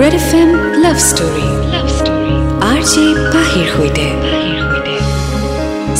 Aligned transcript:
Red 0.00 0.14
F 0.18 0.30
M 0.40 0.50
love 0.84 0.96
story 1.10 1.46
R 2.70 2.80
J 2.92 3.04
পাহিৰ 3.34 3.66
সৈতে 3.74 4.06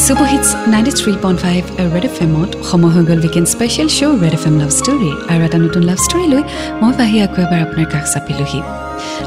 super hits 0.04 0.48
ninety 0.72 0.92
three 1.00 1.12
point 1.24 1.38
five 1.44 1.62
red 1.94 2.04
F 2.10 2.16
এমত 2.26 2.50
সময় 2.70 2.92
হৈ 2.94 3.02
গ'ল 3.08 3.20
weekend 3.26 3.48
special 3.54 3.88
show' 3.96 4.16
red 4.22 4.34
F 4.38 4.44
M 4.50 4.56
love 4.62 4.70
story 4.78 5.10
আৰু 5.32 5.40
এটা 5.48 5.58
নতুন 5.64 5.82
লাভ 5.90 5.98
ষ্টৰী 6.06 6.26
লৈ 6.32 6.42
মই 6.80 6.92
পাহি 6.98 7.16
আকৌ 7.26 7.38
এবাৰ 7.46 7.60
আপোনাৰ 7.66 7.86
কাষ 7.92 8.04
চাপিলোহি। 8.14 8.60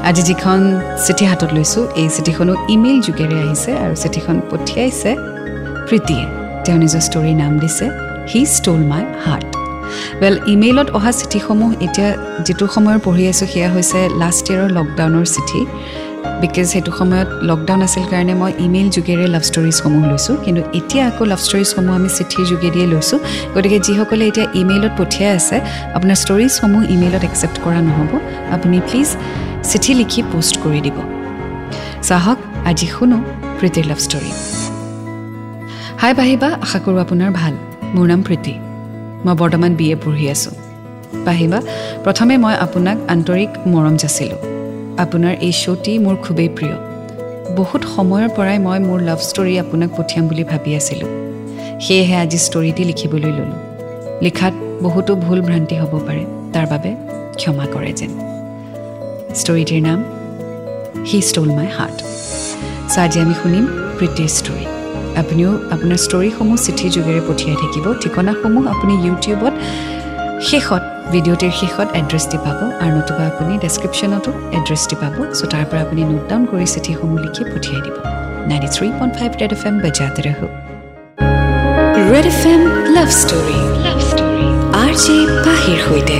আজি 0.08 0.22
যিখন 0.30 0.60
চিঠি 1.04 1.24
হাতত 1.30 1.50
লৈছোঁ 1.56 1.82
এই 2.00 2.08
চিঠিখনো 2.16 2.52
ইমেইল 2.74 2.98
যোগেৰে 3.06 3.36
আহিছে 3.44 3.70
আৰু 3.84 3.94
চিঠিখন 4.02 4.36
পঠিয়াইছে 4.50 5.10
প্ৰীতিয়ে। 5.88 6.24
তেওঁ 6.64 6.78
নিজৰ 6.82 7.02
ষ্টৰীৰ 7.08 7.36
নাম 7.42 7.52
দিছে 7.62 7.86
he 8.30 8.40
stole 8.56 8.80
my 8.90 9.04
heart 9.26 9.48
well 10.20 10.34
ইমেইলত 10.54 10.88
অহা 10.98 11.10
চিঠিসমূহ 11.18 11.70
এতিয়া 11.86 12.08
যিটো 12.46 12.64
সময়ৰ 12.74 12.98
পঢ়ি 13.06 13.24
আছোঁ 13.32 13.46
সেয়া 13.52 13.68
হৈছে 13.74 14.00
লাষ্ট 14.22 14.44
ইয়েৰৰ 14.50 14.70
লকডাউনৰ 14.78 15.26
চিঠি। 15.34 15.60
বিকজ 16.42 16.66
সেইটো 16.72 16.90
সময়ত 16.98 17.28
লকডাউন 17.48 17.80
আছিল 17.86 18.04
কাৰণে 18.12 18.34
মই 18.40 18.52
ইমেইল 18.66 18.88
যোগেৰে 18.96 19.26
লাভ 19.34 19.42
ষ্টৰিজসমূহ 19.50 20.02
লৈছোঁ। 20.12 20.34
কিন্তু 20.44 20.62
এতিয়া 20.78 21.02
আকৌ 21.10 21.22
লাভ 21.32 21.40
ষ্টৰিজসমূহ 21.46 21.92
আমি 21.98 22.08
চিঠিৰ 22.16 22.44
যোগেদিয়ে 22.52 22.86
লৈছোঁ। 22.92 23.18
গতিকে 23.54 23.78
যিসকলে 23.86 24.24
এতিয়া 24.30 24.46
ইমেইলত 24.60 24.92
পঠিয়াই 25.00 25.32
আছে 25.38 25.56
আপোনাৰ 25.96 26.16
ষ্টৰিজসমূহ 26.24 26.82
ইমেইলত 26.94 27.22
একচেপ্ট 27.28 27.56
কৰা 27.64 27.80
নহ'ব। 27.88 28.12
আপুনি 28.54 28.76
প্লিজ 28.88 29.08
চিঠি 29.70 29.92
লিখি 30.00 30.20
পষ্ট 30.32 30.54
কৰি 30.64 30.80
দিব। 30.86 30.96
চাহক 32.08 32.38
আজি 32.70 32.86
শুনো 32.94 33.18
প্ৰীতিৰ 33.58 33.84
লাভ 33.90 33.98
ষ্টৰী 34.06 34.30
হাই 36.02 36.12
পাহিবা 36.18 36.48
আশা 36.64 36.78
কৰোঁ 36.84 36.98
আপোনাৰ 37.04 37.30
ভাল। 37.40 37.54
মোৰ 37.94 38.06
নাম 38.12 38.22
প্ৰীতি। 38.28 38.54
মই 39.26 39.34
বৰ্তমান 39.42 39.72
বি 39.78 39.86
এ 39.94 39.96
পঢ়ি 40.04 40.26
আছোঁ। 40.34 40.54
পাহিবা 41.26 41.58
প্ৰথমে 42.04 42.34
মই 42.44 42.54
আপোনাক 42.66 42.96
আন্তৰিক 43.14 43.50
মৰম 43.72 43.94
যাচিলোঁ। 44.02 44.40
আপোনাৰ 45.04 45.34
এই 45.46 45.52
শ্ব'টি 45.62 45.92
মোৰ 46.04 46.16
খুবেই 46.24 46.48
প্ৰিয়। 46.56 46.76
বহুত 47.58 47.82
সময়ৰ 47.94 48.28
পৰাই 48.36 48.58
মই 48.66 48.78
মোৰ 48.88 48.98
লাভ 49.08 49.20
ষ্টৰী 49.28 49.54
আপোনাক 49.64 49.90
পঠিয়াম 49.98 50.24
বুলি 50.30 50.44
ভাবি 50.50 50.70
আছিলোঁ। 50.80 51.10
সেয়েহে 51.84 52.16
আজি 52.24 52.38
ষ্টৰীটি 52.46 52.82
লিখিবলৈ 52.90 53.32
ল'লোঁ। 53.38 53.60
লিখাত 54.24 54.54
বহুতো 54.84 55.12
ভুল 55.24 55.38
ভ্ৰান্তি 55.48 55.74
হ'ব 55.80 55.92
পাৰে 56.06 56.24
তাৰ 56.52 56.66
বাবে 56.72 56.90
ক্ষমা 57.38 57.66
কৰে 57.74 57.92
যেন। 57.98 58.12
ষ্টৰীটিৰ 59.40 59.80
নাম 59.88 59.98
হি 61.08 61.18
ষ্ট'ল 61.28 61.48
মাই 61.58 61.68
হাৰ্ট 61.76 61.98
চ' 62.92 62.98
আজি 63.04 63.18
আমি 63.24 63.34
শুনিম 63.42 63.64
প্ৰীতিৰ 63.98 64.30
ষ্টৰী 64.38 64.75
আপুনিও 65.20 65.50
আপোনাৰ 65.74 65.98
ষ্টৰীসমূহ 66.06 66.56
চিঠিৰ 66.66 66.90
যোগেৰে 66.96 67.22
পঠিয়াই 67.28 67.56
থাকিব। 67.62 67.84
ঠিকনাসমূহ 68.02 68.62
আপুনি 68.74 68.94
ইউটিউবত 69.06 69.54
শেষত 70.48 70.82
ভিডিঅ'টিৰ 71.12 71.52
শেষত 71.60 71.88
এড্ৰেছটি 72.00 72.38
পাব 72.44 72.58
আৰু 72.82 72.92
নতুবা 72.98 73.24
আপুনি 73.32 73.52
ডেছক্ৰিপশ্যনতো 73.64 74.30
এড্ৰেছটি 74.58 74.94
পাব। 75.02 75.14
চ' 75.38 75.48
তাৰ 75.52 75.64
পৰা 75.70 75.80
আপুনি 75.86 76.02
নোট 76.10 76.22
ডাউন 76.30 76.42
কৰি 76.50 76.66
চিঠিসমূহ 76.74 77.18
লিখি 77.24 77.42
পঠিয়াই 77.52 77.80
দিব। 77.86 77.96
Ninety 78.50 78.68
three 78.76 78.86
point 78.98 79.12
five 79.18 79.30
Red 79.40 79.52
F 79.56 79.62
M 79.68 79.74
বজাতে 79.84 80.20
ৰহো 80.26 80.46
Red 82.12 82.26
F 82.32 82.40
M 82.52 82.62
love 82.96 83.08
story 83.20 83.58
love 83.86 83.98
story 84.10 84.46
R 84.82 84.92
J 85.04 85.16
পাহিৰ 85.46 85.78
সৈতে। 85.86 86.18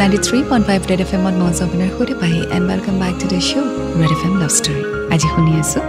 Ninety 0.00 0.18
three 0.26 0.38
point 0.48 0.64
five 0.68 0.80
Red 0.90 1.00
F 1.04 1.10
এমত 1.16 1.34
মই 1.40 1.52
আপোনাৰ 1.66 1.90
সৈতে। 1.96 2.14
Pahi 2.22 2.40
and 2.56 2.64
welcome 2.70 2.94
back 3.02 3.14
to 3.20 3.26
the 3.32 3.40
show' 3.48 3.68
Red 4.00 4.12
F 4.16 4.22
M 4.28 4.34
love 4.42 4.52
story 4.58 4.82
আজি 5.14 5.28
শুনি 5.34 5.52
আছোঁ 5.62 5.82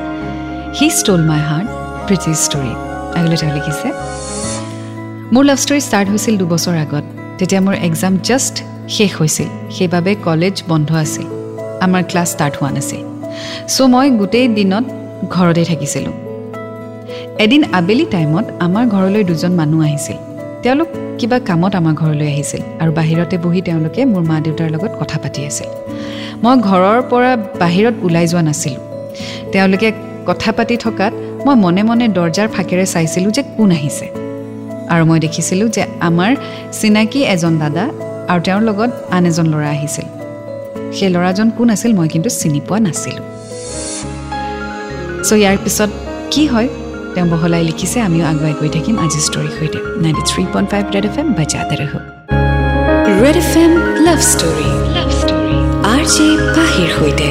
he 0.77 0.87
stole 0.99 1.21
my 1.29 1.41
heart 1.49 1.69
Preeti 2.07 2.31
story 2.45 2.73
আগলৈ 3.19 3.37
তেওঁ 3.41 3.53
লিখিছে 3.57 3.87
মোৰ 5.33 5.43
লাভ 5.49 5.57
ষ্টৰী 5.63 5.81
ষ্টাৰ্ট 5.87 6.07
হৈছিল 6.13 6.35
দুবছৰ 6.41 6.75
আগত। 6.85 7.05
তেতিয়া 7.39 7.61
মোৰ 7.65 7.75
এক্সাম 7.87 8.13
জাষ্ট 8.27 8.55
শেষ 8.95 9.11
হৈছিল। 9.19 9.49
সেইবাবে 9.75 10.11
কলেজ 10.27 10.55
বন্ধ 10.69 10.89
আছিল। 11.03 11.27
আমাৰ 11.85 12.01
ক্লাছ 12.09 12.27
ষ্টাৰ্ট 12.33 12.53
হোৱা 12.59 12.71
নাছিল। 12.75 13.03
চ' 13.73 13.87
মই 13.93 14.07
গোটেই 14.19 14.47
দিনত 14.57 14.85
ঘৰতেই 15.35 15.65
থাকিছিলোঁ। 15.71 16.15
এদিন 17.43 17.61
আবেলি 17.79 18.05
টাইমত 18.13 18.45
আমাৰ 18.65 18.83
ঘৰলৈ 18.95 19.21
দুজন 19.29 19.53
মানুহ 19.59 19.79
আহিছিল। 19.87 20.17
তেওঁলোক 20.63 20.89
কিবা 21.19 21.37
কামত 21.49 21.73
আমাৰ 21.81 21.93
ঘৰলৈ 22.01 22.27
আহিছিল 22.33 22.61
আৰু 22.81 22.91
বাহিৰতে 22.99 23.35
বহি 23.45 23.61
তেওঁলোকে 23.67 24.01
মোৰ 24.11 24.23
মা 24.29 24.37
দেউতাৰ 24.45 24.69
লগত 24.75 24.91
কথা 25.01 25.17
পাতি 25.23 25.41
আছিল। 25.49 25.69
মই 26.43 26.55
ঘৰৰ 26.69 26.99
পৰা 27.11 27.31
বাহিৰত 27.63 27.95
ওলাই 28.05 28.25
যোৱা 28.31 28.43
নাছিলোঁ। 28.49 28.81
তেওঁলোকে 29.53 29.89
কথা 30.27 30.49
পাতি 30.57 30.75
থকাত 30.85 31.13
মই 31.45 31.55
মনে 31.63 31.81
মনে 31.89 32.05
দৰ্জাৰ 32.17 32.47
ফাকেৰে 32.55 32.85
চাইছিলোঁ 32.93 33.31
যে 33.37 33.43
কোন 33.57 33.69
আহিছে। 33.77 34.05
আৰু 34.93 35.03
মই 35.09 35.19
দেখিছিলোঁ 35.25 35.67
যে 35.75 35.83
আমাৰ 36.09 36.31
চিনাকি 36.79 37.19
এজন 37.33 37.53
দাদা 37.63 37.85
আৰু 38.31 38.39
তেওঁৰ 38.45 38.61
লগত 38.69 38.91
আন 39.15 39.23
এজন 39.29 39.47
ল'ৰা 39.53 39.69
আহিছিল। 39.75 40.07
সেই 40.97 41.09
ল'ৰাজন 41.15 41.47
কোন 41.57 41.67
আছিল 41.75 41.91
মই 41.99 42.07
কিন্তু 42.13 42.29
চিনি 42.39 42.61
পোৱা 42.67 42.79
নাছিলোঁ। 42.85 43.25
চ' 45.27 45.31
ইয়াৰ 45.41 45.57
পিছত 45.63 45.89
কি 46.33 46.43
হয়? 46.51 46.69
তেওঁ 47.13 47.27
বহলাই 47.33 47.63
লিখিছে 47.69 47.97
আমিও 48.07 48.25
আগুৱাই 48.31 48.53
গৈ 48.59 48.69
থাকিম 48.75 48.95
আজি 49.05 49.19
ষ্টৰীৰ 49.27 49.53
সৈতে। 49.57 49.79
Ninety 50.03 50.23
three 50.29 50.43
point 50.53 50.67
five 50.71 50.83
Red 50.95 51.05
F 51.09 51.15
M 51.21 51.27
বাজাতে 51.37 51.75
ৰহ। 51.81 51.93
Red 53.21 53.37
F 53.43 53.51
M 53.63 53.71
love 54.05 54.19
story 54.31 54.69
love 54.95 55.09
story 55.19 55.57
R 55.93 56.03
J 56.13 56.27
পাহিৰ 56.55 56.89
সৈতে। 56.97 57.27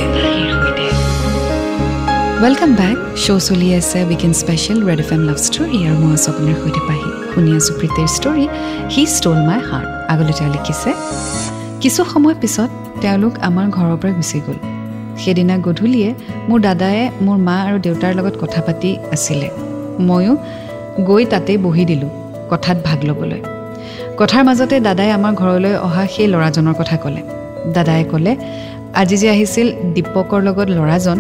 ৱেলকাম 2.42 2.72
বেক 2.80 2.98
শ্ব' 3.24 3.42
চলি 3.48 3.68
আছে 3.78 3.98
weekend 4.10 4.36
special 4.42 4.78
Red 4.88 5.00
F 5.04 5.10
M 5.16 5.22
love 5.28 5.38
story 5.46 5.78
আৰু 5.88 5.96
মই 6.02 6.10
আছোঁ 6.16 6.30
আপোনাৰ 6.32 6.56
সৈতে 6.62 6.80
পাহি। 6.88 7.08
শুনি 7.32 7.50
আছোঁ 7.58 7.74
প্ৰীতিৰ 7.80 8.08
story 8.16 8.44
he 8.94 9.02
stole 9.16 9.38
my 9.48 9.60
heart 9.68 9.88
আগলৈ 10.12 10.32
তেওঁ 10.38 10.50
লিখিছে 10.54 10.90
কিছু 11.82 12.00
সময় 12.12 12.36
পিছত 12.42 12.70
তেওঁলোক 13.02 13.32
আমাৰ 13.48 13.66
ঘৰৰ 13.76 13.96
পৰা 14.02 14.12
গুচি 14.18 14.38
গ'ল। 14.46 14.58
সেইদিনা 15.22 15.54
গধূলিয়ে 15.66 16.10
মোৰ 16.48 16.58
দাদায়ে 16.66 17.04
মোৰ 17.26 17.38
মা 17.46 17.56
আৰু 17.66 17.76
দেউতাৰ 17.86 18.12
লগত 18.18 18.34
কথা 18.42 18.60
পাতি 18.66 18.90
আছিলে। 19.14 19.48
ময়ো 20.08 20.32
গৈ 21.08 21.22
তাতে 21.32 21.52
বহি 21.64 21.84
দিলোঁ 21.90 22.10
কথাত 22.50 22.76
ভাগ 22.86 22.98
ল'বলৈ। 23.08 23.40
কথাৰ 24.20 24.42
মাজতে 24.48 24.76
দাদাই 24.86 25.10
আমাৰ 25.18 25.32
ঘৰলৈ 25.40 25.74
অহা 25.86 26.04
সেই 26.14 26.26
ল'ৰাজনৰ 26.32 26.74
কথা 26.80 26.96
ক'লে। 27.02 27.22
দাদাই 27.76 28.02
ক'লে 28.12 28.32
আজি 29.00 29.16
যে 29.22 29.28
আহিছিল 29.34 29.68
দীপকৰ 29.94 30.40
লগত 30.48 30.68
ল'ৰাজন 30.78 31.18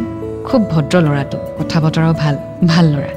খুব 0.50 0.62
ভদ্ৰ 0.72 0.94
ল'ৰাটো 1.06 1.38
কথা 1.58 1.78
বতৰাও 1.84 2.12
ভাল 2.22 2.34
ভাল 2.72 2.86
ল'ৰা। 2.94 3.12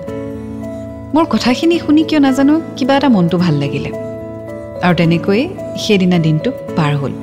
মোৰ 1.14 1.25
কথাখিনি 1.34 1.75
শুনি 1.86 2.02
কিয় 2.09 2.19
নাজানো 2.28 2.56
কিবা 2.78 2.94
এটা 2.97 3.09
মনটো 3.16 3.38
ভাল 3.46 3.56
লাগিলে। 3.64 3.90
আৰু 4.86 4.94
তেনেকৈয়ে 5.00 5.44
সেইদিনা 5.84 6.18
দিনটো 6.25 6.50
পাৰ 6.78 6.94
হ'ল। 7.02 7.14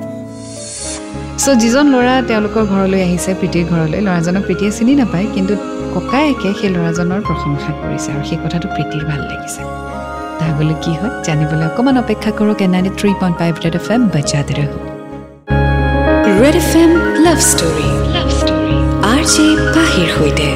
চ' 1.43 1.55
যিজন 1.61 1.85
ল'ৰা 1.93 2.15
তেওঁলোকৰ 2.29 2.63
ঘৰলৈ 2.73 2.99
আহিছে 3.07 3.31
প্ৰীতিৰ 3.39 3.65
ঘৰলৈ 3.71 3.99
ল'ৰাজনক 4.07 4.43
প্ৰীতিয়ে 4.47 4.71
চিনি 4.77 4.93
নাপায় 5.01 5.27
কিন্তু 5.35 5.53
ককায়েকে 5.95 6.49
সেই 6.59 6.69
ল'ৰাজনৰ 6.75 7.21
প্ৰশংসা 7.27 7.71
কৰিছে 7.81 8.09
আৰু 8.13 8.23
সেই 8.29 8.39
কথাটো 8.43 8.67
প্ৰীতিৰ 8.75 9.03
ভাল 9.09 9.21
লাগিছে। 9.31 9.61
তাহাবলৈ 10.39 10.75
কি 10.83 10.91
হয় 10.99 11.13
জানিবলৈ 11.27 11.65
অকণমান 11.69 11.95
অপেক্ষা 12.03 12.29
and 12.65 12.69
ninety 12.75 12.91
three 12.99 13.11
point 13.21 13.35
five 13.41 13.53
Red 13.65 13.75
F 13.79 13.87
M 13.95 14.01
ৰহ 14.57 14.71
Red 16.41 16.55
F 16.63 16.71
M 16.83 16.91
love 17.25 17.39
story. 17.51 17.98
R 19.29 19.35
J 19.35 19.47
পাহিৰ 19.75 20.07
সৈতে। 20.17 20.47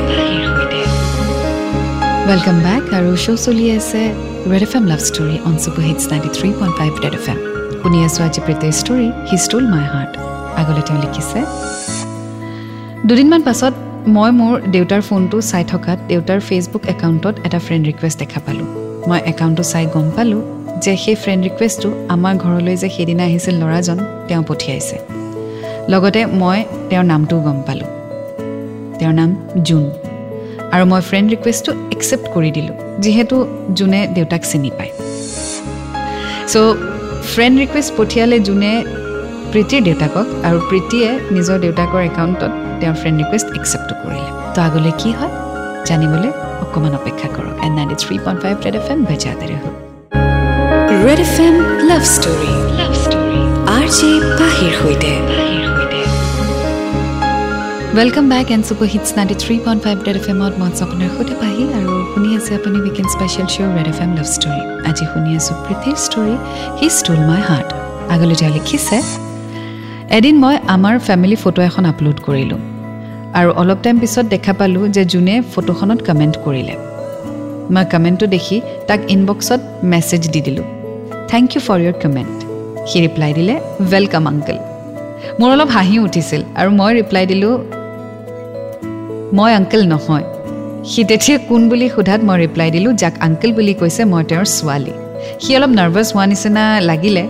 ৱেলকাম 2.28 2.57
বেক 2.66 2.84
আৰু 2.97 3.09
শ্ব' 3.23 3.41
চলি 3.45 3.66
আছে 3.78 4.01
Red 4.51 4.63
F 4.67 4.73
M 4.78 4.85
love 4.91 5.01
story 5.09 5.35
on 5.47 5.56
super 5.63 5.84
hits 5.89 6.03
ninety 6.11 6.29
three 6.38 6.50
point 6.59 6.73
five 6.79 6.91
Red 7.03 7.16
F 7.19 7.25
M 7.34 7.39
শুনি 7.81 7.97
আছোঁ 8.07 8.22
আজি 8.28 8.39
প্ৰীতিৰ 8.45 8.73
story 8.81 9.07
he 9.29 9.38
stole 9.45 9.63
my 9.73 9.85
heart 9.94 10.11
আগলৈ 10.61 10.84
তেওঁ 10.88 11.00
লিখিছে 11.03 11.39
দুদিনমান 13.07 13.41
পাছত 13.47 13.73
মই 14.16 14.29
মোৰ 14.39 14.53
দেউতাৰ 14.75 15.01
ফোনটো 15.07 15.38
চাই 15.51 15.63
থকাত 15.72 15.97
দেউতাৰ 16.11 16.40
ফেচবুক 16.47 16.84
একাউণ্টত 16.94 17.35
এটা 17.47 17.59
ফ্ৰেণ্ড 17.66 17.84
ৰিকুৱেষ্ট 17.90 18.17
দেখা 18.23 18.40
পালোঁ। 18.45 18.67
মই 19.09 19.19
একাউণ্টটো 19.31 19.63
চাই 19.72 19.85
গম 19.94 20.07
পালোঁ 20.16 20.41
যে 20.84 20.94
সেই 21.03 21.16
ফ্ৰেণ্ড 21.23 21.41
ৰিকুৱেষ্টটো 21.47 21.90
আমাৰ 22.16 22.34
ঘৰলৈ 22.44 22.75
যে 22.81 22.88
সেইদিনা 22.95 23.23
আহিছিল 23.29 23.55
ল'ৰাজন 23.61 23.97
তেওঁ 24.28 24.44
পঠিয়াইছে। 24.50 24.97
লগতে 25.91 26.22
মই 26.41 26.59
তেওঁৰ 26.90 27.05
নামটোও 27.11 27.41
গম 27.49 27.59
পালোঁ। 27.67 27.90
তেওঁৰ 29.03 29.16
নাম 29.22 29.32
জুন। 29.67 29.84
আৰু 30.76 30.84
মই 30.91 31.02
ফ্ৰেণ্ড 31.09 31.28
ৰিকুৱেষ্টটো 31.34 31.72
একচেপ্ট 31.96 32.26
কৰি 32.35 32.50
দিলোঁ 32.58 32.76
যিহেতু 33.03 33.35
জোনে 33.78 34.02
দেউতাক 34.16 34.41
চিনি 34.52 34.70
পায়। 34.78 34.91
চ' 36.52 36.76
ফ্ৰেণ্ড 37.32 37.55
ৰিকুৱেষ্ট 37.64 37.91
পঠিয়ালে 37.97 38.38
জোনে 38.47 38.72
প্ৰীতিৰ 39.52 39.82
দেউতাকক 39.88 40.28
আৰু 40.47 40.58
প্ৰীতিয়ে 40.70 41.09
নিজৰ 41.35 41.58
দেউতাকৰ 41.66 42.02
একাউণ্টত 42.11 42.52
তেওঁৰ 42.79 42.96
ফ্ৰেণ্ড 43.02 43.17
ৰিকুৱেষ্ট 43.22 43.47
একচেপ্টো 43.58 43.94
কৰিলে। 44.02 44.32
তো 44.53 44.59
আগলৈ 44.67 44.94
কি 45.02 45.09
হয়? 45.17 45.34
জানিবলৈ 45.90 46.32
অকণমান 46.64 46.94
অপেক্ষা 47.00 47.28
কৰক। 47.35 47.55
And 47.66 47.76
ninety 47.78 47.96
three 48.03 48.16
point 48.26 48.40
five 48.44 48.55
Red 48.66 48.76
F 48.79 48.88
M 48.94 49.00
বেজাতে 49.09 49.46
ৰহ 49.52 49.64
Red 51.05 51.20
F 51.26 51.35
M 51.47 51.55
love 51.90 52.03
story 52.16 52.52
love 52.79 52.94
story 53.03 53.40
R 53.76 53.85
J 53.97 54.09
পাহিৰ 54.40 54.72
সৈতে। 54.79 55.11
Welcome 57.97 58.25
back 58.34 58.47
and 58.53 58.63
super 58.69 58.87
hits 58.93 59.09
ninety 59.17 59.35
three 59.43 59.55
point 59.66 59.81
five 59.85 59.97
Red 60.07 60.17
F 60.19 60.28
এমত 60.34 60.53
মই 60.61 60.69
আপোনাৰ 60.85 61.09
সৈতে 61.16 61.35
পাহি 61.41 61.63
আৰু 61.78 61.91
শুনি 62.11 62.29
আছে 62.37 62.51
আপুনি 62.59 62.78
weekend 62.85 63.09
special 63.16 63.47
show' 63.53 63.73
Red 63.78 63.87
F 63.91 63.99
M 64.05 64.11
love 64.17 64.28
story 64.35 64.61
আজি 64.90 65.05
শুনি 65.11 65.29
আছোঁ 65.40 65.55
প্ৰীতিৰ 65.66 65.95
story 66.05 66.35
he 66.79 66.87
stole 66.97 67.19
my 67.29 67.41
heart 67.49 67.69
আগলৈ 68.13 68.35
তেওঁ 68.40 68.51
লিখিছে 68.55 68.97
এদিন 70.17 70.35
মই 70.43 70.55
আমাৰ 70.75 70.95
ফেমিলি 71.07 71.37
ফটো 71.43 71.59
এখন 71.69 71.84
আপলোড 71.91 72.17
কৰিলোঁ 72.28 72.59
আৰু 73.40 73.49
অলপ 73.61 73.79
টাইম 73.84 73.95
পিছত 74.03 74.25
দেখা 74.34 74.53
পালোঁ 74.59 74.84
যে 74.95 75.03
যোনে 75.13 75.35
ফটোখনত 75.51 75.99
কমেণ্ট 76.07 76.35
কৰিলে 76.45 76.75
মই 77.73 77.85
কমেণ্টটো 77.93 78.25
দেখি 78.35 78.57
তাক 78.90 78.99
ইনবক্সত 79.16 79.61
মেছেজ 79.91 80.22
দি 80.34 80.41
দিলোঁ 80.47 80.66
thank 81.31 81.47
you 81.53 81.61
for 81.67 81.78
your 81.84 81.95
comment 82.03 82.37
C 82.90 82.97
reply 83.05 83.31
দিলে 83.37 83.53
ৱেলকাম 83.91 84.25
আংকল 84.31 84.57
মোৰ 85.40 85.49
অলপ 85.55 85.69
হাঁহি 85.75 85.95
উঠিছিল 86.07 86.41
আৰু 86.59 86.69
মই 86.79 86.91
ৰিপ্লাই 86.99 87.25
দিলোঁ 87.31 87.53
মই 89.38 89.52
আংকল 89.59 89.82
নহয়। 89.94 90.26
সি 90.90 91.02
তেতিয়া 91.09 91.38
কোন 91.50 91.62
বুলি 91.72 91.88
সোধাত 91.96 92.22
মই 92.28 92.38
ৰিপ্লাই 92.44 92.70
দিলোঁ 92.76 92.91
যাক 93.02 93.14
আংকল 93.26 93.52
বুলি 93.58 93.74
কৈছে 93.82 94.02
মই 94.12 94.24
তেওঁৰ 94.30 94.46
ছোৱালী। 94.58 94.94
সি 95.44 95.50
অলপ 95.58 95.72
নাৰ্ভাছ 95.80 96.08
হোৱা 96.16 96.26
নিচিনা 96.32 96.64
লাগিলে 96.90 97.24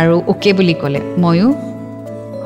আৰু 0.00 0.16
অ'কে 0.32 0.50
বুলি 0.58 0.74
ক'লে। 0.82 1.00
ময়ো 1.22 1.48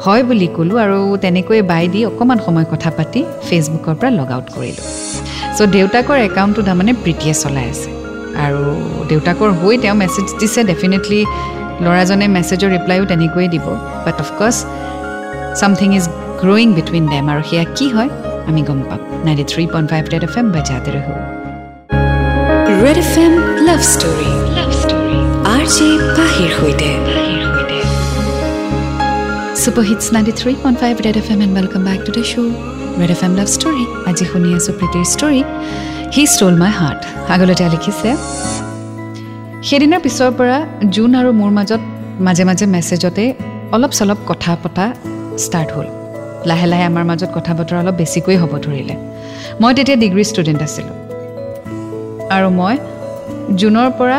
হয় 0.05 0.23
বুলি 0.29 0.49
ক'লোঁ 0.57 0.77
আৰু 0.85 0.99
তেনেকৈ 1.25 1.61
বাই 1.71 1.85
দি 1.93 2.01
অকণমান 2.11 2.39
সময় 2.47 2.67
কথা 2.73 2.91
পাতি 2.99 3.21
ফেচবুকৰ 3.47 3.95
পৰা 4.01 4.11
লগ 4.19 4.29
আউট 4.35 4.47
কৰিলোঁ। 4.55 4.85
চ' 5.57 5.69
দেউতাকৰ 5.77 6.19
একাউণ্টটো 6.29 6.61
তাৰমানে 6.69 6.93
প্ৰীতিয়ে 7.03 7.35
চলাই 7.43 7.67
আছে। 7.73 7.89
আৰু 8.45 8.63
দেউতাকৰ 9.11 9.51
হৈ 9.61 9.75
তেওঁ 9.83 9.97
মেছেজ 10.03 10.27
দিছে 10.41 10.61
ডেফিনেটলি 10.71 11.21
ল'ৰাজনে 11.85 12.27
মেছেজৰ 12.37 12.71
ৰিপ্লাইও 12.77 13.05
তেনেকৈয়ে 13.11 13.49
দিব। 13.55 13.67
But 14.05 14.17
of course 14.25 14.57
something 15.59 15.89
is 15.99 16.05
growing 16.41 16.69
between 16.79 17.05
them 17.13 17.25
আৰু 17.33 17.43
সেয়া 17.51 17.67
কি 17.79 17.89
হয়? 17.97 18.11
আমি 18.51 18.63
গম 18.69 18.81
পাম 18.89 19.01
ninety 19.27 19.45
three 19.53 19.63
point 19.73 19.89
five 19.93 20.03
red 20.13 20.23
F 20.29 20.35
M 20.41 20.47
বাজাতে 20.55 20.91
ৰহো 20.97 21.15
red 22.83 22.99
F 23.05 23.13
M 23.25 23.33
love 23.69 23.81
story 23.93 24.31
love 24.57 24.71
story 24.81 25.19
R 25.51 25.65
J 25.75 25.89
পাহিৰ 26.17 26.51
সৈতে 26.59 26.89
super 29.63 29.85
hits 29.91 30.07
ninety 30.15 30.33
three 30.41 30.53
point 30.63 30.77
five 30.83 30.95
red 31.07 31.17
F 31.23 31.29
M 31.35 31.41
and 31.45 31.53
welcome 31.59 31.83
back 31.89 32.01
to 32.07 32.11
the 32.17 32.23
show' 32.31 32.53
red 33.01 33.11
F 33.15 33.21
M 33.27 33.33
love 33.39 33.49
story 33.57 33.85
আজি 34.09 34.25
শুনি 34.31 34.49
আছোঁ 34.59 34.73
প্ৰীতিৰ 34.79 35.05
story 35.15 35.41
he 36.15 36.23
stole 36.35 36.55
my 36.63 36.73
heart 36.81 37.01
আগলৈ 37.35 37.55
তেওঁ 37.59 37.71
লিখিছে 37.75 38.11
সেইদিনাৰ 39.69 40.01
পিছৰ 40.05 40.31
পৰা 40.39 40.59
জুন 40.95 41.11
আৰু 41.21 41.31
মোৰ 41.41 41.51
মাজত 41.59 41.83
মাজে 42.27 42.45
মাজে 42.49 42.67
মেছেজতে 42.75 43.25
অলপ 43.75 43.93
চলপ 43.99 44.19
কথা 44.31 44.53
পতা 44.63 44.87
ষ্টাৰ্ট 45.45 45.71
হ'ল 45.77 46.00
লাহে 46.49 46.67
লাহে 46.67 46.85
আমাৰ 46.91 47.05
মাজত 47.11 47.31
কথা 47.37 47.53
বতৰা 47.59 47.79
অলপ 47.83 47.95
বেছিকৈ 48.01 48.37
হ'ব 48.43 48.53
ধৰিলে। 48.67 48.95
মই 49.61 49.73
তেতিয়া 49.77 49.97
ডিগ্ৰী 50.05 50.25
ষ্টুডেণ্ট 50.31 50.61
আছিলোঁ। 50.67 50.97
আৰু 52.37 52.49
মই 52.61 52.75
জুনৰ 53.61 53.89
পৰা 53.99 54.19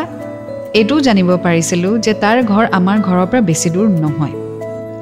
এইটোও 0.80 1.00
জানিব 1.08 1.30
পাৰিছিলোঁ 1.46 1.94
যে 2.06 2.14
তাৰ 2.24 2.38
ঘৰ 2.52 2.66
আমাৰ 2.80 2.98
ঘৰৰ 3.08 3.28
পৰা 3.32 3.42
বেছি 3.50 3.70
দূৰ 3.76 3.88
নহয়। 4.04 4.36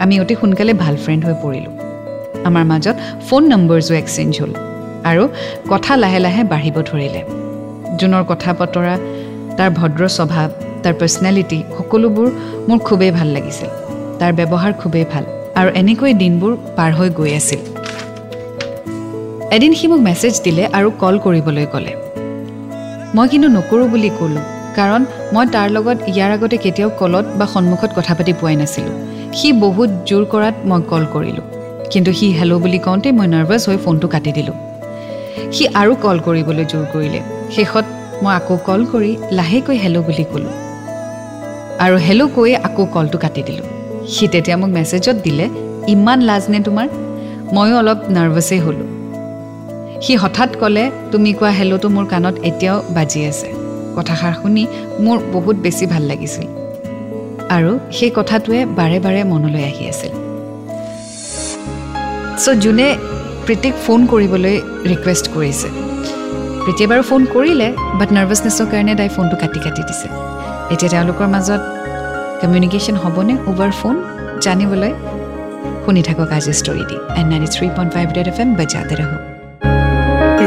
আমি 0.03 0.15
অতি 0.19 0.35
সোনকালে 0.39 0.73
ভাল 0.83 0.95
ফ্ৰেণ্ড 1.03 1.21
হৈ 1.25 1.35
পৰিলোঁ। 1.43 1.73
আমাৰ 2.47 2.63
মাজত 2.71 2.95
ফোন 3.27 3.41
নম্বৰছো 3.53 3.93
এক্সচেঞ্জ 4.01 4.31
হ'ল 4.41 4.51
আৰু 5.09 5.23
কথা 5.71 5.93
লাহে 6.03 6.19
লাহে 6.25 6.43
বাঢ়িব 6.51 6.77
ধৰিলে। 6.89 7.21
জুনৰ 7.99 8.23
কথা 8.31 8.49
বতৰা 8.59 8.95
তাৰ 9.57 9.69
ভদ্ৰ 9.79 10.01
স্বভাৱ 10.17 10.47
তাৰ 10.83 10.93
পাৰ্চনেলিটি 10.99 11.59
সকলোবোৰ 11.77 12.27
মোৰ 12.67 12.79
খুবেই 12.87 13.11
ভাল 13.17 13.27
লাগিছিল। 13.35 13.69
তাৰ 14.19 14.31
ব্যৱহাৰ 14.39 14.71
খুবেই 14.81 15.05
ভাল। 15.13 15.25
আৰু 15.59 15.69
এনেকৈ 15.81 16.13
দিনবোৰ 16.21 16.51
পাৰ 16.77 16.91
হৈ 16.97 17.09
গৈ 17.09 17.31
আছিল। 17.39 17.61
এদিন 19.55 19.71
সি 19.79 19.85
মোক 19.91 20.01
মেছেজ 20.07 20.33
দিলে 20.45 20.63
আৰু 20.77 20.89
কল 21.01 21.15
কৰিবলৈ 21.25 21.65
ক'লে। 21.73 21.93
মই 23.15 23.27
কিন্তু 23.31 23.47
নকৰোঁ 23.57 23.87
বুলি 23.93 24.09
ক'লোঁ 24.19 24.43
কাৰণ 24.77 25.01
মই 25.33 25.45
তাৰ 25.55 25.67
লগত 25.75 25.97
ইয়াৰ 26.11 26.31
আগতে 26.35 26.57
কেতিয়াও 26.63 26.91
কলত 26.99 27.25
বা 27.39 27.45
সন্মুখত 27.53 27.91
কথা 27.97 28.13
পাতি 28.17 28.33
পোৱাই 28.33 28.55
নাছিলোঁ। 28.55 28.95
সি 29.37 29.47
বহুত 29.63 29.89
জোৰ 30.09 30.23
কৰাত 30.33 30.55
মই 30.69 30.81
কল 30.91 31.03
কৰিলোঁ 31.13 31.45
কিন্তু 31.91 32.11
সি 32.13 32.27
হেল্ল' 32.39 32.59
বুলি 32.59 32.79
কওঁতেই 32.79 33.11
মই 33.11 33.27
নাৰ্ভাছ 33.27 33.61
হৈ 33.69 33.77
ফোনটো 33.77 34.07
কাটি 34.07 34.31
দিলোঁ। 34.31 34.57
সি 35.51 35.63
আৰু 35.81 35.93
কল 36.03 36.17
কৰিবলৈ 36.27 36.65
জোৰ 36.71 36.85
কৰিলে। 36.93 37.19
শেষত 37.55 37.85
মই 38.23 38.33
আকৌ 38.35 38.55
কল 38.67 38.81
কৰি 38.91 39.11
লাহেকৈ 39.31 39.77
হেল্ল' 39.77 40.05
বুলি 40.07 40.25
ক'লোঁ। 40.31 40.53
আৰু 41.85 41.95
হেল্ল' 42.07 42.29
কৈয়ে 42.35 42.55
আকৌ 42.67 42.83
কলটো 42.95 43.17
কাটি 43.17 43.43
দিলোঁ। 43.43 43.78
সি 44.13 44.25
তেতিয়া 44.33 44.57
মোক 44.61 44.69
মেছেজত 44.77 45.17
দিলে 45.25 45.45
ইমান 45.93 46.19
লাজ 46.29 46.43
নে 46.51 46.59
তোমাৰ? 46.67 46.87
ময়ো 47.55 47.75
অলপ 47.81 47.99
নাৰ্ভাছেই 48.15 48.59
হ'লোঁ। 48.65 48.89
সি 50.03 50.13
হঠাৎ 50.15 50.49
ক'লে 50.61 50.83
তুমি 51.11 51.29
কোৱা 51.39 51.51
হেল্ল'টো 51.59 51.87
মোৰ 51.95 52.05
কাণত 52.13 52.35
এতিয়াও 52.49 52.77
বাজি 52.95 53.21
আছে। 53.31 53.49
কথাষাৰ 53.97 54.33
শুনি 54.41 54.63
মোৰ 55.05 55.17
বহুত 55.33 55.55
বেছি 55.65 55.85
ভাল 55.93 56.03
লাগিছিল। 56.11 56.47
আৰু 57.55 57.71
সেই 57.97 58.11
কথাটোৱে 58.17 58.59
বাৰে 58.79 58.97
বাৰে 59.05 59.21
মনলৈ 59.23 59.63
আহি 59.71 59.83
আছিল। 59.91 60.13
চ' 62.43 62.59
যোনে 62.63 62.87
প্ৰীতিক 63.45 63.73
ফোন 63.85 63.99
কৰিবলৈ 64.11 64.55
ৰিকুৱেষ্ট 64.91 65.25
কৰিছে। 65.35 65.69
প্ৰীতিয়ে 66.63 66.87
বাৰু 66.91 67.03
ফোন 67.09 67.21
কৰিলে 67.33 67.67
বাট 67.99 68.09
নাৰ্ভাছনেছৰ 68.17 68.67
কাৰণে 68.71 68.93
তাই 68.99 69.09
ফোনটো 69.15 69.35
কাটি 69.41 69.59
কাটি 69.65 69.81
দিছে। 69.89 70.07
এতিয়া 70.73 70.89
তেওঁলোকৰ 70.93 71.27
মাজত 71.35 71.61
কমিউনিকেশ্যন 72.41 72.95
হ'বনে? 73.03 73.33
অ'ভাৰ 73.49 73.71
ফোন 73.79 73.95
জানিবলৈ 74.45 74.91
শুনি 75.83 76.01
থাকক 76.07 76.29
আজি 76.37 76.53
story 76.61 76.83
the. 76.89 76.97
And 77.19 77.27
ninety 77.31 77.49
three 77.55 77.67
point 77.77 77.91
five 77.95 78.07
red 78.17 78.27
F 78.31 78.37
M 78.43 78.49
বজাতে 78.59 78.93
ৰহ 78.99 79.11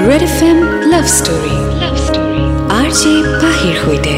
red 0.08 0.22
F 0.28 0.38
M 0.48 0.58
love 0.92 1.06
story 1.18 1.54
love 1.82 1.94
story 2.06 2.42
R 2.78 2.88
J 3.00 3.12
পাহিৰ 3.42 3.74
সৈতে। 3.84 4.14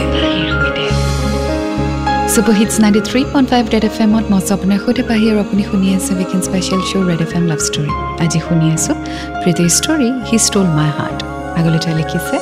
Super 2.33 2.55
hits 2.61 2.75
ninety 2.83 3.03
three 3.09 3.21
point 3.33 3.47
five 3.53 3.65
red 3.75 3.85
F 3.91 3.97
এমত 4.05 4.25
মই 4.33 4.41
আপোনাৰ 4.57 4.79
সৈতে 4.85 5.03
পাহি 5.11 5.25
আৰু 5.33 5.39
আপুনি 5.45 5.63
শুনি 5.71 5.87
আছে 5.97 6.11
weekend 6.19 6.41
special 6.49 6.81
show' 6.91 7.05
red 7.11 7.21
F 7.27 7.33
M 7.39 7.45
love 7.51 7.61
story 7.69 7.93
আজি 8.25 8.39
শুনি 8.47 8.67
আছোঁ 8.77 8.95
প্ৰীতিৰ 9.43 9.69
story 9.79 10.09
he 10.29 10.37
stole 10.47 10.67
my 10.79 10.91
heart 10.99 11.19
আগলৈ 11.59 11.79
তাই 11.85 11.95
লিখিছে 12.01 12.37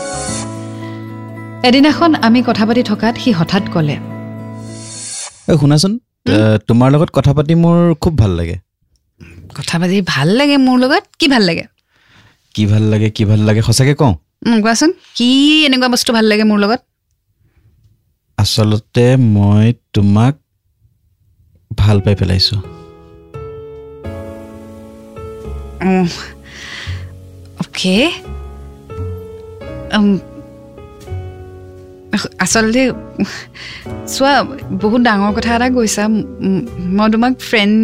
এদিনাখন 1.68 2.10
আমি 2.26 2.40
কথা 2.48 2.64
পাতি 2.68 2.82
থকাত 2.90 3.14
সি 3.22 3.30
হঠাৎ 3.38 3.64
ক'লে 3.74 3.96
শুনাচোন 5.48 5.92
তোমাৰ 6.66 6.88
লগত 6.94 7.10
কথা 7.14 7.32
পাতি 7.32 7.54
মোৰ 7.54 7.78
খুব 8.00 8.12
ভাল 8.16 8.32
লাগে। 8.36 8.56
কথা 9.54 9.76
পাতি 9.78 9.96
ভাল 10.06 10.28
লাগে 10.28 10.56
মোৰ 10.56 10.76
লগত? 10.78 11.04
কি 11.18 11.26
ভাল 11.28 11.42
লাগে? 11.42 11.64
কি 12.54 12.62
ভাল 12.66 12.82
লাগে 12.82 13.08
কি 13.10 13.22
ভাল 13.24 13.40
লাগে 13.40 13.60
সঁচাকৈ 13.62 13.94
কওঁ? 13.94 14.14
কোৱাচোন 14.64 14.90
কি 15.16 15.28
এনেকুৱা 15.66 15.88
বস্তু 15.88 16.10
ভাল 16.12 16.24
লাগে 16.24 16.44
মোৰ 16.44 16.58
লগত? 16.58 16.80
আচলতে 18.38 19.04
মই 19.16 19.66
তোমাক 19.94 20.34
ভাল 21.70 21.96
পাই 22.00 22.14
পেলাইছোঁ। 22.14 22.60
অ'কে। 27.58 27.96
আচলতে 32.44 32.82
চোৱা 34.14 34.32
বহুত 34.82 35.00
ডাঙৰ 35.08 35.32
কথা 35.36 35.50
এটা 35.56 35.68
কৈছা। 35.76 36.04
মই 36.96 37.08
তোমাক 37.14 37.32
ফ্ৰেণ্ড 37.48 37.76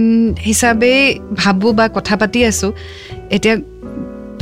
হিচাপে 0.47 0.93
ভাবোঁ 1.41 1.73
বা 1.79 1.85
কথা 1.97 2.15
পাতি 2.21 2.39
আছোঁ। 2.51 2.71
এতিয়া 3.37 3.55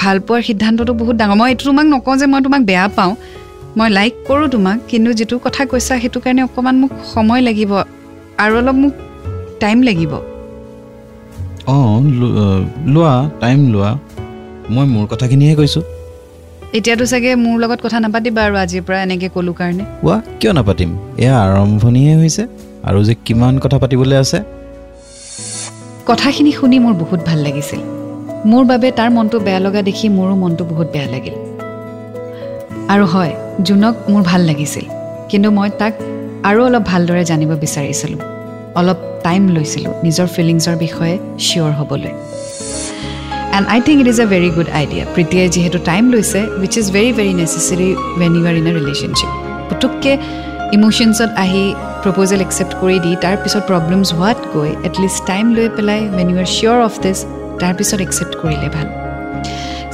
ভাল 0.00 0.16
পোৱাৰ 0.26 0.42
সিদ্ধান্তটো 0.48 0.92
বহুত 1.00 1.14
ডাঙৰ। 1.20 1.36
মই 1.40 1.48
এইটো 1.52 1.64
তোমাক 1.68 1.86
নকওঁ 1.94 2.14
যে 2.20 2.26
মই 2.32 2.40
তোমাক 2.46 2.62
বেয়া 2.70 2.84
পাওঁ। 2.96 3.12
মই 3.78 3.88
লাইক 3.98 4.14
কৰোঁ 4.26 4.46
তোমাক 4.54 4.76
কিন্তু 4.90 5.10
যিটো 5.18 5.34
কথা 5.46 5.62
কৈছা 5.70 5.94
সেইটো 6.02 6.18
কাৰণে 6.24 6.42
অকণমান 6.48 6.76
মোক 6.82 6.92
সময় 7.14 7.40
লাগিব 7.48 7.72
আৰু 8.42 8.54
অলপ 8.60 8.76
মোক 8.82 8.94
টাইম 9.62 9.78
লাগিব। 9.88 10.12
অঁ 11.74 12.00
লোৱা 12.94 13.14
টাইম 13.42 13.58
লোৱা। 13.74 13.90
মই 14.74 14.86
মোৰ 14.94 15.04
কথাখিনিহে 15.12 15.54
কৈছোঁ। 15.60 15.82
এতিয়াতো 16.76 17.04
চাগে 17.06 17.30
মোৰ 17.36 17.56
লগত 17.60 17.78
কথা 17.82 17.98
নাপাতিবা 18.00 18.40
আৰু 18.42 18.54
আজিৰ 18.56 18.82
পৰা 18.82 18.98
এনেকৈ 19.02 19.28
ক'লোঁ 19.34 19.54
কাৰণে। 19.54 19.84
কোৱা 20.02 20.16
কিয় 20.40 20.52
নাপাতিম? 20.52 20.90
এয়া 21.18 21.36
আৰম্ভণিহে 21.42 22.14
হৈছে। 22.16 22.42
আৰু 22.84 23.04
যে 23.04 23.14
কিমান 23.24 23.58
কথা 23.58 23.78
পাতিবলৈ 23.78 24.16
আছে? 24.16 24.38
কথাখিনি 26.06 26.52
শুনি 26.52 26.78
মোৰ 26.78 26.92
বহুত 26.92 27.20
ভাল 27.26 27.38
লাগিছিল। 27.38 27.80
মোৰ 28.46 28.64
বাবে 28.64 28.90
তাৰ 28.90 29.10
মনটো 29.10 29.38
বেয়া 29.40 29.60
লগা 29.60 29.82
দেখি 29.82 30.08
মোৰো 30.08 30.34
মনটো 30.36 30.64
বহুত 30.64 30.86
বেয়া 30.92 31.06
লাগিল। 31.06 31.36
আৰু 32.88 33.04
হয় 33.04 33.32
জোনক 33.62 33.94
মোৰ 34.10 34.22
ভাল 34.22 34.40
লাগিছিল। 34.40 34.84
কিন্তু 35.28 35.48
মই 35.50 35.70
তাক 35.78 35.94
আৰু 36.42 36.58
অলপ 36.64 36.82
ভালদৰে 36.86 37.24
জানিব 37.24 37.50
বিচাৰিছিলোঁ। 37.64 38.20
অলপ 38.74 38.98
টাইম 39.22 39.48
লৈছিলোঁ 39.48 39.92
নিজৰ 40.04 40.26
ফিলিংছৰ 40.26 40.76
বিষয়ে 40.76 41.14
চিয়'ৰ 41.38 41.72
হ'বলৈ। 41.72 42.12
And 43.56 43.66
I 43.74 43.80
think 43.86 43.98
it 44.02 44.08
is 44.12 44.18
a 44.24 44.26
very 44.34 44.50
good 44.56 44.68
idea 44.80 45.04
প্ৰীতিয়ে 45.14 45.44
যিহেতু 45.54 45.78
টাইম 45.90 46.04
লৈছে 46.14 46.40
which 46.60 46.74
is 46.80 46.86
very 46.96 47.10
very 47.18 47.32
necessary 47.40 47.88
when 48.20 48.32
you 48.38 48.44
are 48.50 48.56
in 48.60 48.66
a 48.70 48.72
relationship 48.78 49.30
পুতুককৈ 49.68 50.14
ইম'শ্যনছত 50.76 51.30
আহি 51.44 51.64
প্ৰপ'জেল 52.02 52.40
একচেপ্ট 52.46 52.72
কৰি 52.82 52.96
দি 53.04 53.12
তাৰপিছত 53.24 53.62
প্ৰব্লেমছ 53.70 54.08
হোৱাত 54.18 54.38
গৈ 54.54 54.70
এটলিষ্ট 54.88 55.18
টাইম 55.30 55.44
লৈ 55.56 55.66
পেলাই 55.76 56.00
when 56.16 56.28
you 56.30 56.36
are 56.42 56.48
sure 56.56 56.78
of 56.88 56.94
this 57.04 57.18
তাৰপিছত 57.62 57.98
একচেপ্ট 58.06 58.34
কৰিলে 58.42 58.68
ভাল 58.76 58.88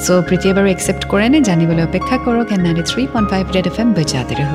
চ' 0.05 0.23
প্ৰীতিয়ে 0.29 0.53
বাৰু 0.57 0.69
একচেপ্ট 0.75 1.03
কৰেনে 1.13 1.39
জানিবলৈ 1.49 1.83
অপেক্ষা 1.91 2.17
কৰক 2.27 2.49
and 2.55 2.63
ninety 2.67 2.85
three 2.91 3.03
point 3.13 3.29
five 3.33 3.45
red 3.57 3.67
F 3.71 3.77
M 3.83 3.89
বজাতে 3.99 4.35
ৰহ 4.41 4.51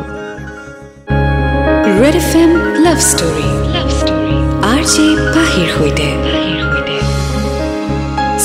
red 2.01 2.15
F 2.21 2.31
M 2.41 2.51
love 2.85 2.99
story 3.11 3.47
love 3.75 3.87
story 3.99 4.35
R 4.71 4.81
J 4.93 5.05
পাহিৰ 5.35 5.67
সৈতে 5.75 6.07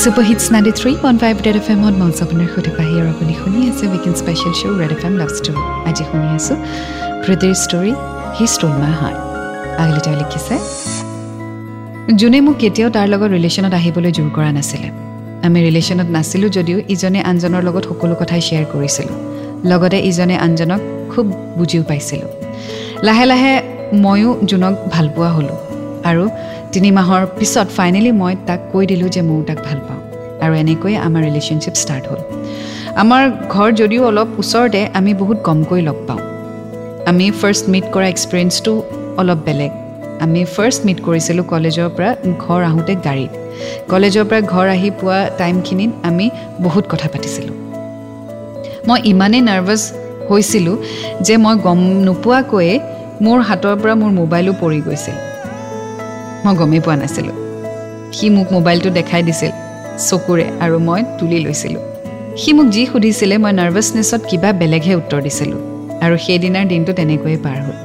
super 0.03 0.25
hits 0.29 0.45
ninety 0.53 0.71
three 0.79 0.91
point 1.03 1.19
five 1.23 1.35
red 1.45 1.57
F 1.61 1.67
এমত 1.73 1.95
মঞ্চ 2.01 2.17
আপোনাৰ 2.25 2.47
সৈতে 2.53 2.71
পাহি 2.77 2.93
আৰু 3.01 3.07
আপুনি 3.15 3.33
শুনি 3.41 3.59
আছে 3.71 3.85
weekend 3.91 4.13
special 4.21 4.53
show' 4.59 4.75
red 4.81 4.91
F 4.95 5.03
M 5.07 5.13
love 5.21 5.29
story 5.37 5.61
আজি 5.89 6.03
শুনি 6.09 6.27
আছোঁ 6.37 6.57
প্ৰীতিৰ 7.23 7.53
story 7.63 7.91
he 8.37 8.45
stole 8.53 8.73
my 8.81 8.93
heart 9.01 9.17
আগলৈ 9.81 10.01
তেওঁ 10.05 10.15
লিখিছে 10.21 10.55
যোনে 12.19 12.39
মোক 12.45 12.55
কেতিয়াও 12.63 12.89
তাৰ 12.95 13.07
লগত 13.13 13.29
ৰিলেশ্যনত 13.37 13.73
আহিবলৈ 13.79 14.11
জোৰ 14.17 14.29
কৰা 14.37 14.51
নাছিলে। 14.57 14.89
আমি 15.45 15.57
ৰিলেশ্যনত 15.67 16.07
নাছিলোঁ 16.15 16.49
যদিও 16.57 16.77
ইজনে 16.93 17.19
আনজনৰ 17.31 17.61
লগত 17.67 17.83
সকলো 17.89 18.13
কথাই 18.21 18.41
শ্বেয়াৰ 18.47 18.65
কৰিছিলোঁ। 18.73 19.17
লগতে 19.71 19.97
ইজনে 20.09 20.35
আনজনক 20.45 20.81
খুব 21.11 21.25
বুজিও 21.57 21.83
পাইছিলোঁ। 21.89 22.29
লাহে 23.07 23.25
লাহে 23.31 23.53
ময়ো 24.03 24.29
জোনক 24.49 24.73
ভাল 24.93 25.05
পোৱা 25.15 25.31
হ'লোঁ। 25.35 25.57
আৰু 26.09 26.23
তিনি 26.73 26.89
মাহৰ 26.97 27.23
পিছত 27.39 27.67
ফাইনেলি 27.77 28.11
মই 28.21 28.33
তাক 28.47 28.59
কৈ 28.71 28.83
দিলোঁ 28.91 29.09
যে 29.15 29.21
ময়ো 29.29 29.43
তাক 29.49 29.59
ভাল 29.67 29.79
পাওঁ 29.87 29.92
আৰু 30.43 30.53
এনেকৈয়ে 30.63 30.97
আমাৰ 31.07 31.21
ৰিলেশ্যনশ্বিপ 31.27 31.75
ষ্টাৰ্ট 31.83 32.05
হ'ল। 32.09 32.21
আমাৰ 33.01 33.23
ঘৰ 33.49 33.69
যদিও 33.81 34.01
অলপ 34.09 34.29
ওচৰতে 34.41 34.81
আমি 34.93 35.11
বহুত 35.21 35.37
কমকৈ 35.47 35.81
লগ 35.81 35.97
পাওঁ। 36.07 36.21
আমি 37.11 37.25
ফাৰ্ষ্ট 37.41 37.63
মিট 37.73 37.85
কৰা 37.93 38.07
এক্সপিৰিয়েঞ্চটো 38.13 38.73
অলপ 39.17 39.39
বেলেগ। 39.47 39.71
আমি 40.25 40.41
ফাৰ্ষ্ট 40.55 40.81
মিট 40.87 40.99
কৰিছিলোঁ 41.07 41.43
কলেজৰ 41.43 41.89
পৰা 41.95 42.09
ঘৰ 42.43 42.61
আহোঁতে 42.69 42.93
গাড়ীত। 43.05 43.31
কলেজৰ 43.91 44.25
পৰা 44.29 44.41
ঘৰ 44.53 44.67
আহি 44.75 44.89
পোৱা 44.99 45.19
টাইমখিনিত 45.37 45.91
আমি 46.03 46.25
বহুত 46.61 46.83
কথা 46.89 47.07
পাতিছিলোঁ। 47.13 47.55
মই 48.87 48.99
ইমানেই 49.11 49.41
নাৰ্ভাছ 49.41 49.81
হৈছিলোঁ 50.29 50.75
যে 51.25 51.35
মই 51.43 51.55
গম 51.65 51.79
নোপোৱাকৈয়ে 52.07 52.75
মোৰ 53.21 53.37
হাতৰ 53.47 53.75
পৰা 53.81 53.93
মোৰ 54.01 54.11
মোবাইলো 54.21 54.51
পৰি 54.61 54.79
গৈছিল। 54.87 55.17
মই 56.43 56.53
গমেই 56.55 56.81
পোৱা 56.85 56.95
নাছিলোঁ। 56.95 57.35
সি 58.15 58.25
মোক 58.29 58.47
মোবাইলটো 58.53 58.89
দেখাই 58.89 59.21
দিছিল। 59.23 59.51
চকুৰে 60.07 60.47
আৰু 60.63 60.77
মই 60.87 61.01
তুলি 61.19 61.39
লৈছিলোঁ। 61.45 61.83
সি 62.41 62.49
মোক 62.57 62.67
যি 62.75 62.83
সুধিছিলে 62.91 63.35
মই 63.43 63.53
নাৰ্ভাছনেছত 63.59 64.21
কিবা 64.29 64.49
বেলেগহে 64.61 64.93
উত্তৰ 65.01 65.21
দিছিলোঁ 65.25 65.59
আৰু 66.05 66.15
সেইদিনাৰ 66.25 66.65
দিনটো 66.71 66.91
তেনেকৈয়ে 66.99 67.39
পাৰ 67.45 67.59
হ'ল। 67.65 67.77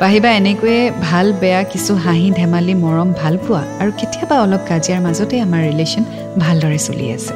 পাহিবা 0.00 0.30
এনেকৈয়ে 0.40 0.80
ভাল 1.08 1.26
বেয়া 1.40 1.60
কিছু 1.72 1.92
হাঁহি 2.04 2.28
ধেমালি 2.40 2.74
মৰম 2.84 3.08
ভাল 3.20 3.34
পোৱা 3.44 3.62
আৰু 3.80 3.90
কেতিয়াবা 4.00 4.36
অলপ 4.44 4.62
কাজিয়াৰ 4.70 5.00
মাজতে 5.06 5.36
আমাৰ 5.46 5.60
ৰিলেশ্যন 5.70 6.04
ভালদৰে 6.44 6.78
চলি 6.88 7.06
আছে। 7.16 7.34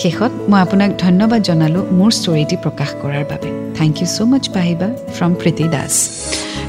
শেষত 0.00 0.32
মই 0.50 0.60
আপোনাক 0.66 0.90
ধন্যবাদ 1.04 1.40
জনালোঁ 1.48 1.84
মোৰ 1.98 2.10
ষ্টৰিটি 2.18 2.56
প্ৰকাশ 2.64 2.90
কৰাৰ 3.02 3.24
বাবে। 3.30 3.48
থেংক 3.78 3.94
ইউ 4.00 4.08
ছ' 4.14 4.20
মাছ 4.30 4.44
পাহিবা 4.56 4.88
from 5.16 5.32
Priti 5.40 5.66
Das 5.74 5.94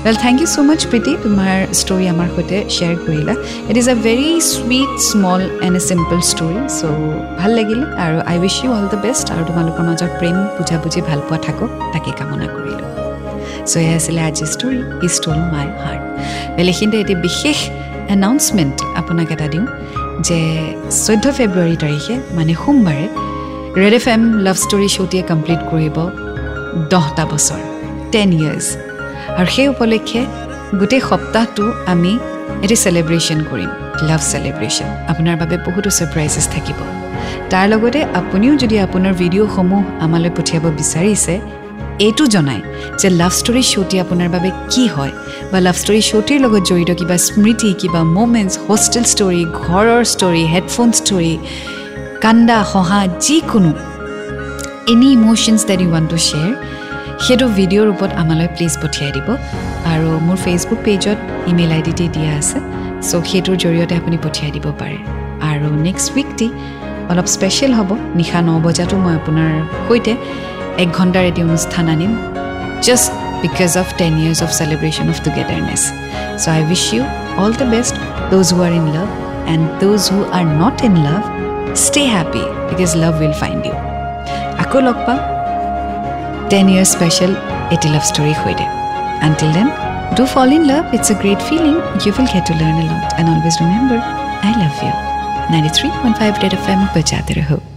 well 0.06 0.18
thank 0.26 0.38
you 0.42 0.48
so' 0.54 0.64
much 0.70 0.82
Priti 0.92 1.12
তোমাৰ 1.26 1.56
ষ্টৰি 1.82 2.06
আমাৰ 2.14 2.28
সৈতে 2.36 2.58
শ্বেয়াৰ 2.76 2.96
কৰিলা 3.06 3.34
it 3.70 3.76
is 3.82 3.88
a 3.94 3.96
very 4.08 4.30
sweet 4.50 4.92
small 5.10 5.42
and 5.66 5.76
a 5.80 5.82
simple 5.90 6.20
story 6.32 6.60
so' 6.78 6.82
ভাল 7.40 7.52
লাগিলে 7.60 7.86
আৰু 8.06 8.18
I 8.32 8.36
wish 8.42 8.56
you 8.64 8.70
all 8.78 8.86
the 8.94 9.00
best 9.06 9.26
আৰু 9.34 9.44
তোমালোকৰ 9.50 9.84
মাজত 9.90 10.12
প্ৰেম 10.20 10.38
বুজাবুজি 10.58 11.02
ভাল 11.10 11.20
পোৱা 11.28 11.40
থাকক 11.46 11.70
তাকে 11.94 12.10
কামনা 12.20 12.48
কৰিলোঁ 12.56 12.90
চ' 13.70 13.76
এয়া 13.84 13.96
আছিলে 14.00 14.22
আজিৰ 14.30 14.48
story 14.56 14.80
he 15.06 15.10
stole 15.18 15.40
my 15.54 15.66
heart 15.84 16.04
well 16.56 16.68
এইখিনিতে 16.72 16.98
এটি 17.04 17.16
বিশেষ 17.28 17.58
এনাউন্সমেণ্ট 18.16 18.76
আপোনাক 19.00 19.28
এটা 19.36 19.48
দিওঁ 19.54 19.66
যে 20.28 20.40
চৈধ্য 21.06 21.26
ফেব্ৰুৱাৰী 21.38 21.76
তাৰিখে 21.84 22.16
মানে 22.38 22.54
সোমবাৰে 22.64 23.06
red 23.82 23.94
F 24.00 24.06
M 24.16 24.22
love 24.46 24.56
story 24.66 24.88
শ্ব'টিয়ে 24.96 25.24
complete 25.32 25.62
কৰিব 25.72 25.98
দহটা 26.92 27.24
বছৰ 27.32 27.62
টেন 28.14 28.32
ইয়াৰ্ছ 28.42 28.95
আৰু 29.40 29.50
সেই 29.56 29.68
উপলক্ষে 29.74 30.22
গোটেই 30.80 31.02
সপ্তাহটো 31.10 31.64
আমি 31.94 32.12
এটি 32.66 32.76
চেলিব্ৰেশ্যন 32.84 33.40
কৰিম 33.50 33.70
লাভ 34.10 34.22
চেলিব্ৰেশ্যন 34.32 34.90
আপোনাৰ 35.12 35.36
বাবে 35.42 35.56
বহুতো 35.68 35.90
ছাৰপ্ৰাইজেছ 35.98 36.46
থাকিব। 36.56 36.80
তাৰ 37.52 37.66
লগতে 37.74 38.00
আপুনিও 38.22 38.54
যদি 38.64 38.76
আপোনাৰ 38.86 39.14
ভিডিঅ'সমূহ 39.22 39.82
আমালৈ 40.06 40.32
পঠিয়াব 40.38 40.66
বিচাৰিছে 40.80 41.34
এইটো 42.00 42.24
জনাই 42.36 42.62
যে 43.02 43.08
লাভ 43.22 43.34
ষ্টৰী 43.40 43.64
শ্ব'টি 43.72 43.96
আপোনাৰ 44.04 44.30
বাবে 44.36 44.50
কি 44.72 44.84
হয় 44.96 45.14
বা 45.52 45.58
লাভ 45.68 45.76
ষ্টৰী 45.82 46.02
শ্ব'টিৰ 46.10 46.40
লগত 46.46 46.64
জড়িত 46.70 46.92
কিবা 47.00 47.18
স্মৃতি 47.28 47.70
কিবা 47.82 48.02
মমেণ্টছ 48.18 48.54
হোষ্টেল 48.68 49.06
ষ্টৰী 49.14 49.42
ঘৰৰ 49.62 50.02
ষ্টৰী 50.14 50.44
হেডফোন 50.54 50.90
ষ্টৰী 51.00 51.34
কান্দা 52.24 52.60
হহা 52.72 53.02
যিকোনো 53.26 53.72
any 54.92 55.10
emotions 55.18 55.62
that 55.70 55.80
you 55.84 55.90
want 55.94 56.08
to 56.14 56.18
share 56.28 56.54
সেইটো 57.24 57.46
ভিডিঅ'ৰ 57.58 57.86
ৰূপত 57.90 58.12
আমালৈ 58.22 58.48
প্লিজ 58.56 58.74
পঠিয়াই 58.84 59.12
দিব। 59.18 59.28
আৰু 59.94 60.08
মোৰ 60.28 60.38
ফেচবুক 60.46 60.80
পেজত 60.88 61.18
ইমেইল 61.52 61.72
আই 61.76 61.82
ডিটি 61.88 62.06
দিয়া 62.16 62.32
আছে। 62.42 62.58
চ' 63.10 63.24
সেইটোৰ 63.30 63.56
জৰিয়তে 63.64 63.94
আপুনি 64.02 64.18
পঠিয়াই 64.26 64.52
দিব 64.56 64.66
পাৰে। 64.82 64.98
আৰু 65.52 65.68
নেক্সট 65.88 66.08
উইকটি 66.16 66.48
অলপ 67.12 67.28
স্পেচিয়েল 67.36 67.72
হ'ব। 67.78 67.90
নিশা 68.20 68.40
ন 68.48 68.50
বজাতো 68.66 68.96
মই 69.04 69.14
আপোনাৰ 69.20 69.52
সৈতে 69.88 70.14
এক 70.84 70.90
ঘণ্টাৰ 71.00 71.24
এটি 71.32 71.42
অনুষ্ঠান 71.48 71.86
আনিম। 71.94 72.12
Just 72.86 73.12
because 73.44 73.72
of 73.82 73.88
ten 74.00 74.14
years 74.22 74.40
of 74.46 74.50
celebration 74.60 75.06
of 75.14 75.18
togetherness 75.26 75.82
so' 76.42 76.48
I 76.56 76.60
wish 76.70 76.84
you 76.94 77.02
all 77.42 77.52
the 77.62 77.68
best 77.74 77.96
those 78.32 78.48
who 78.56 78.60
are 78.68 78.74
in 78.80 78.88
love 78.96 79.08
and 79.54 79.64
those 79.84 80.02
who 80.14 80.20
are 80.38 80.44
not 80.62 80.78
in 80.88 80.96
love 81.08 81.22
stay 81.86 82.04
happy 82.16 82.44
because 82.70 82.92
love 83.04 83.14
will 83.22 83.36
find 83.42 83.62
you 83.68 83.76
আকৌ 84.64 84.80
লগ 84.90 84.98
পাম 85.08 85.20
ten 86.52 86.66
years 86.74 86.90
special 86.96 87.32
এটি 87.76 87.88
love 87.94 88.04
ষ্টৰীৰ 88.10 88.38
সৈতে 88.44 88.66
until 89.28 89.52
then 89.58 89.68
do 90.18 90.24
fall 90.34 90.50
in 90.58 90.64
love 90.72 90.84
it's 90.96 91.08
a 91.12 91.16
great 91.22 91.40
feeling 91.50 91.74
you 92.04 92.12
will 92.16 92.28
get 92.34 92.44
to 92.50 92.54
learn 92.62 92.78
a 92.82 92.86
lot 92.92 93.08
and 93.20 93.28
always 93.34 93.56
remember 93.62 94.00
I 94.48 94.54
love 94.62 94.74
you 94.84 94.94
ninety 95.52 95.72
three 95.78 95.88
point 96.02 96.16
five 96.20 96.32
red 96.44 97.75